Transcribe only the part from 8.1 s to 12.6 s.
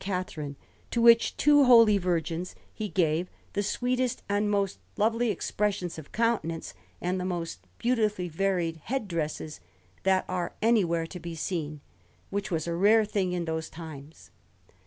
varied head dresses that are anywhere to be seen, which